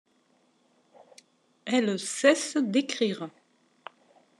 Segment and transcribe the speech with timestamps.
[1.63, 3.29] Elle cesse d'écrire.